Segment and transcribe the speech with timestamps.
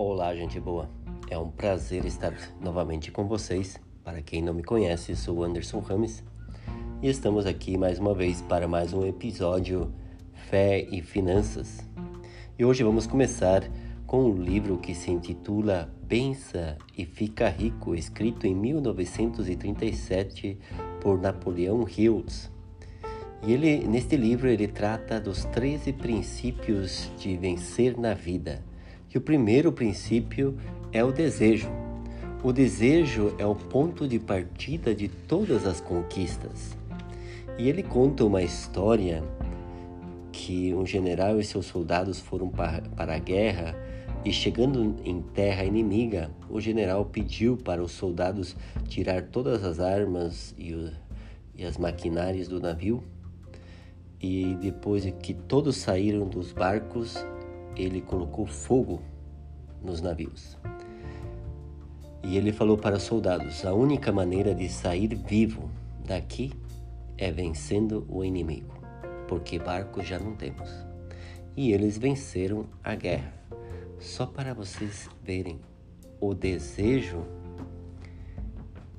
[0.00, 0.88] Olá, gente boa.
[1.28, 3.80] É um prazer estar novamente com vocês.
[4.04, 6.22] Para quem não me conhece, sou Anderson Rames
[7.02, 9.92] e estamos aqui mais uma vez para mais um episódio
[10.32, 11.84] Fé e Finanças.
[12.56, 13.68] E hoje vamos começar
[14.06, 20.60] com um livro que se intitula Pensa e Fica Rico, escrito em 1937
[21.00, 22.48] por Napoleão Hills.
[23.44, 28.62] E ele, neste livro ele trata dos 13 princípios de vencer na vida
[29.08, 30.56] que o primeiro princípio
[30.92, 31.68] é o desejo.
[32.42, 36.76] O desejo é o ponto de partida de todas as conquistas.
[37.58, 39.24] E ele conta uma história
[40.30, 43.74] que um general e seus soldados foram para a guerra
[44.24, 48.56] e chegando em terra inimiga, o general pediu para os soldados
[48.88, 50.90] tirar todas as armas e, o,
[51.56, 53.02] e as maquinárias do navio.
[54.20, 57.24] E depois que todos saíram dos barcos,
[57.78, 59.00] ele colocou fogo
[59.80, 60.58] nos navios.
[62.24, 65.70] E ele falou para os soldados: a única maneira de sair vivo
[66.04, 66.52] daqui
[67.16, 68.74] é vencendo o inimigo,
[69.28, 70.68] porque barcos já não temos.
[71.56, 73.32] E eles venceram a guerra.
[73.98, 75.60] Só para vocês verem,
[76.20, 77.24] o desejo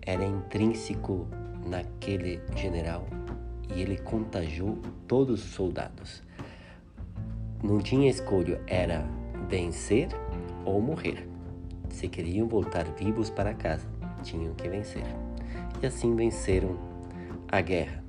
[0.02, 1.28] era intrínseco
[1.66, 3.06] naquele general
[3.74, 6.24] e ele contagiou todos os soldados
[7.64, 9.06] não tinha escolha, era
[9.50, 10.10] vencer
[10.66, 11.28] ou morrer.
[11.90, 13.88] Se queriam voltar vivos para casa,
[14.24, 15.04] tinham que vencer.
[15.82, 16.78] E assim venceram
[17.48, 18.04] a guerra.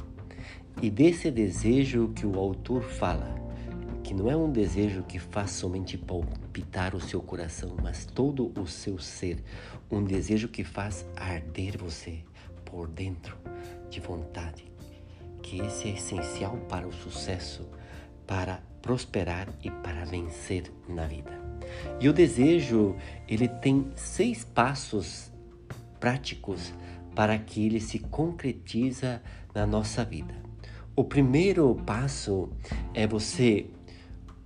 [0.82, 3.34] E desse desejo que o autor fala,
[4.02, 8.66] que não é um desejo que faz somente palpitar o seu coração, mas todo o
[8.66, 9.42] seu ser,
[9.90, 12.20] um desejo que faz arder você
[12.64, 13.36] por dentro
[13.88, 14.64] de vontade,
[15.42, 17.68] que esse é essencial para o sucesso,
[18.26, 21.38] para prosperar e para vencer na vida.
[22.00, 22.96] E o desejo,
[23.28, 25.30] ele tem seis passos
[25.98, 26.72] práticos
[27.14, 29.22] para que ele se concretiza
[29.54, 30.34] na nossa vida.
[30.96, 32.50] O primeiro passo
[32.94, 33.66] é você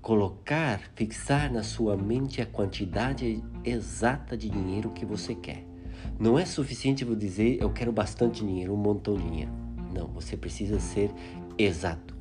[0.02, 5.64] colocar, fixar na sua mente a quantidade exata de dinheiro que você quer.
[6.18, 9.52] Não é suficiente você dizer eu quero bastante dinheiro, um montão de dinheiro.
[9.94, 11.10] Não, você precisa ser
[11.56, 12.13] exato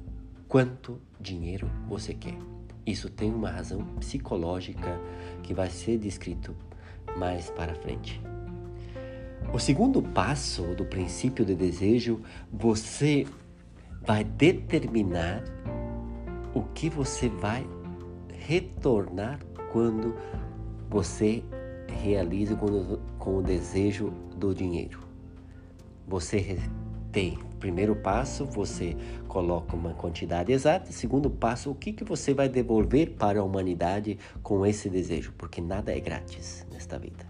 [0.53, 2.37] quanto dinheiro você quer.
[2.85, 5.01] Isso tem uma razão psicológica
[5.41, 6.55] que vai ser descrito
[7.17, 8.21] mais para frente.
[9.51, 12.21] O segundo passo do princípio de desejo,
[12.51, 13.25] você
[14.05, 15.43] vai determinar
[16.53, 17.67] o que você vai
[18.31, 19.39] retornar
[19.71, 20.15] quando
[20.87, 21.43] você
[21.87, 24.99] realiza com, o desejo do dinheiro.
[26.07, 26.59] Você
[27.11, 28.93] tem primeiro passo, você
[29.25, 30.91] coloca uma quantidade exata.
[30.91, 35.31] Segundo passo, o que, que você vai devolver para a humanidade com esse desejo?
[35.37, 37.25] Porque nada é grátis nesta vida.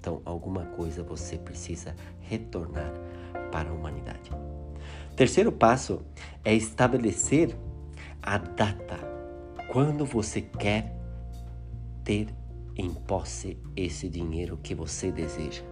[0.00, 2.92] Então, alguma coisa você precisa retornar
[3.52, 4.32] para a humanidade.
[5.14, 6.02] Terceiro passo
[6.44, 7.56] é estabelecer
[8.20, 8.98] a data
[9.70, 10.92] quando você quer
[12.02, 12.34] ter
[12.74, 15.62] em posse esse dinheiro que você deseja.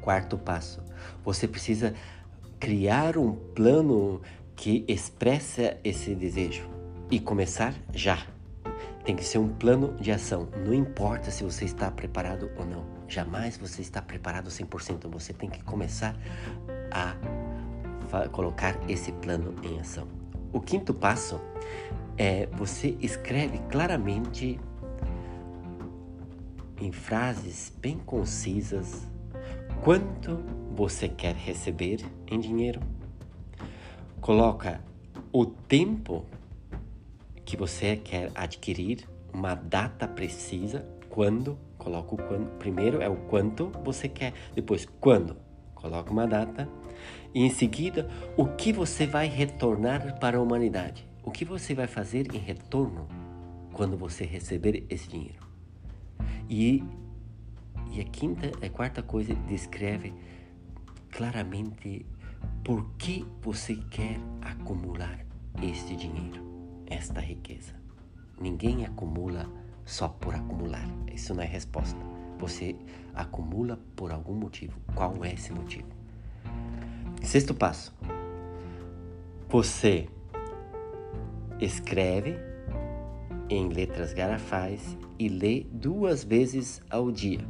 [0.00, 0.80] Quarto passo,
[1.24, 1.92] você precisa
[2.60, 4.20] criar um plano
[4.54, 6.68] que expressa esse desejo
[7.10, 8.18] e começar já.
[9.02, 10.46] Tem que ser um plano de ação.
[10.66, 12.84] Não importa se você está preparado ou não.
[13.08, 15.10] Jamais você está preparado 100%.
[15.10, 16.14] Você tem que começar
[16.92, 17.16] a
[18.28, 20.06] colocar esse plano em ação.
[20.52, 21.40] O quinto passo
[22.18, 24.60] é você escreve claramente
[26.78, 29.08] em frases bem concisas
[29.82, 32.80] quanto você quer receber em dinheiro.
[34.20, 34.82] Coloca
[35.32, 36.24] o tempo
[37.44, 42.50] que você quer adquirir, uma data precisa, quando, coloca o quando.
[42.58, 45.36] Primeiro é o quanto você quer, depois quando,
[45.74, 46.68] coloca uma data
[47.34, 51.08] e em seguida o que você vai retornar para a humanidade.
[51.22, 53.06] O que você vai fazer em retorno
[53.72, 55.46] quando você receber esse dinheiro.
[56.48, 56.82] E
[57.92, 60.14] e a quinta, a quarta coisa descreve
[61.10, 62.06] claramente
[62.64, 65.24] por que você quer acumular
[65.62, 66.42] este dinheiro,
[66.86, 67.74] esta riqueza.
[68.40, 69.46] Ninguém acumula
[69.84, 70.88] só por acumular.
[71.12, 71.98] Isso não é resposta.
[72.38, 72.74] Você
[73.14, 74.78] acumula por algum motivo.
[74.94, 75.88] Qual é esse motivo?
[77.22, 77.94] Sexto passo.
[79.48, 80.08] Você
[81.60, 82.38] escreve
[83.50, 87.40] em letras garrafais e lê duas vezes ao dia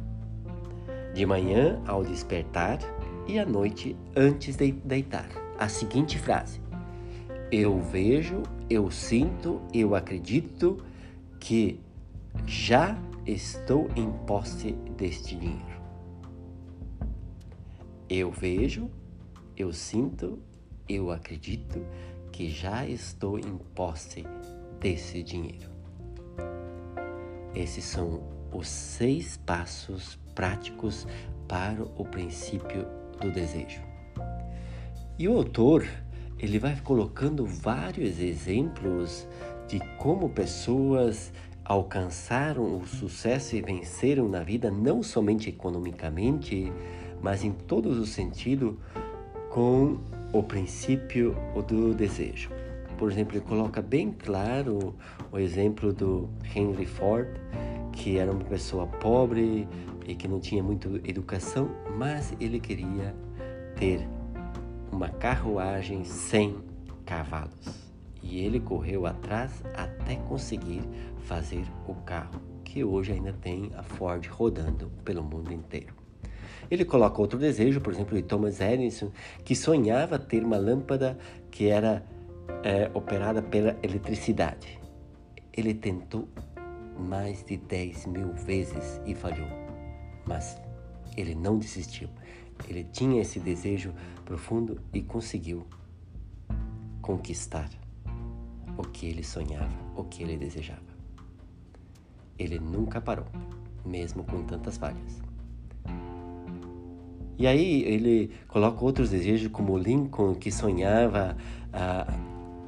[1.13, 2.79] de manhã ao despertar
[3.27, 5.29] e à noite antes de deitar.
[5.57, 6.59] A seguinte frase:
[7.51, 10.83] Eu vejo, eu sinto, eu acredito
[11.39, 11.79] que
[12.45, 15.81] já estou em posse deste dinheiro.
[18.09, 18.89] Eu vejo,
[19.55, 20.39] eu sinto,
[20.89, 21.85] eu acredito
[22.31, 24.25] que já estou em posse
[24.79, 25.69] desse dinheiro.
[27.53, 31.05] Esses são os seis passos práticos
[31.47, 33.81] para o princípio do desejo.
[35.17, 35.87] E o autor
[36.39, 39.27] ele vai colocando vários exemplos
[39.67, 41.31] de como pessoas
[41.63, 46.73] alcançaram o sucesso e venceram na vida, não somente economicamente,
[47.21, 48.75] mas em todos os sentidos,
[49.51, 49.99] com
[50.33, 51.35] o princípio
[51.67, 52.49] do desejo.
[52.97, 54.95] Por exemplo, ele coloca bem claro
[55.31, 57.27] o exemplo do Henry Ford,
[57.91, 59.67] que era uma pessoa pobre
[60.11, 63.15] e que não tinha muita educação, mas ele queria
[63.77, 64.05] ter
[64.91, 66.57] uma carruagem sem
[67.05, 67.89] cavalos.
[68.21, 70.81] E ele correu atrás até conseguir
[71.23, 75.95] fazer o carro, que hoje ainda tem a Ford rodando pelo mundo inteiro.
[76.69, 79.11] Ele coloca outro desejo, por exemplo, de Thomas Edison,
[79.45, 81.17] que sonhava ter uma lâmpada
[81.49, 82.03] que era
[82.63, 84.77] é, operada pela eletricidade.
[85.53, 86.27] Ele tentou
[86.99, 89.60] mais de 10 mil vezes e falhou,
[90.25, 90.57] mas
[91.15, 92.09] ele não desistiu.
[92.67, 93.93] Ele tinha esse desejo
[94.25, 95.65] profundo e conseguiu
[97.01, 97.69] conquistar
[98.77, 100.91] o que ele sonhava, o que ele desejava.
[102.37, 103.27] Ele nunca parou,
[103.85, 105.21] mesmo com tantas falhas.
[107.37, 111.35] E aí ele coloca outros desejos, como Lincoln, que sonhava
[111.73, 112.13] a,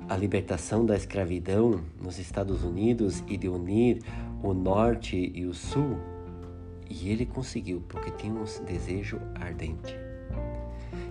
[0.09, 4.01] a libertação da escravidão nos Estados Unidos e de unir
[4.41, 5.97] o norte e o sul.
[6.89, 9.95] E ele conseguiu, porque tinha um desejo ardente.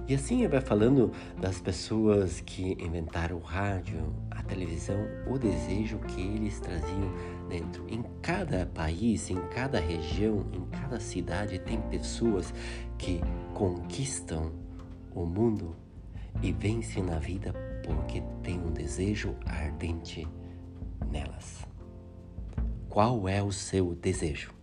[0.08, 5.98] E assim ele vai falando das pessoas que inventaram o rádio, a televisão, o desejo
[6.00, 7.12] que eles traziam
[7.48, 7.86] dentro.
[7.88, 12.52] Em cada país, em cada região, em cada cidade, tem pessoas
[12.98, 13.20] que
[13.54, 14.52] conquistam
[15.14, 15.76] o mundo
[16.42, 17.54] e vencem na vida
[17.84, 20.26] porque tem um desejo ardente
[21.10, 21.66] nelas.
[22.88, 24.61] Qual é o seu desejo?